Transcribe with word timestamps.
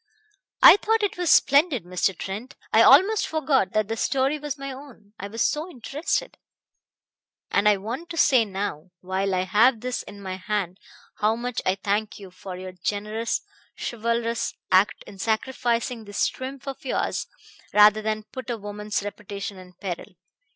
"I 0.63 0.77
thought 0.77 1.03
it 1.03 1.15
was 1.15 1.29
splendid, 1.29 1.83
Mr. 1.85 2.17
Trent 2.17 2.55
I 2.73 2.81
almost 2.81 3.27
forgot 3.27 3.73
that 3.73 3.87
the 3.87 3.95
story 3.95 4.39
was 4.39 4.57
my 4.57 4.71
own, 4.71 5.13
I 5.19 5.27
was 5.27 5.43
so 5.45 5.69
interested. 5.69 6.39
And 7.51 7.69
I 7.69 7.77
want 7.77 8.09
to 8.09 8.17
say 8.17 8.43
now, 8.43 8.89
while 9.01 9.35
I 9.35 9.41
have 9.41 9.81
this 9.81 10.01
in 10.01 10.19
my 10.19 10.37
hand, 10.37 10.79
how 11.17 11.35
much 11.35 11.61
I 11.67 11.75
thank 11.75 12.17
you 12.17 12.31
for 12.31 12.57
your 12.57 12.71
generous, 12.71 13.41
chivalrous 13.77 14.55
act 14.71 15.03
in 15.05 15.19
sacrificing 15.19 16.05
this 16.05 16.25
triumph 16.29 16.67
of 16.67 16.83
yours 16.83 17.27
rather 17.71 18.01
than 18.01 18.23
put 18.23 18.49
a 18.49 18.57
woman's 18.57 19.03
reputation 19.03 19.59
in 19.59 19.73
peril. 19.73 20.13